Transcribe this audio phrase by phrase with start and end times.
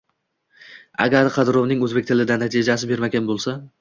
[1.05, 3.55] Agar qidiruvingiz o’zbek tilida natija bermagan bo’lsa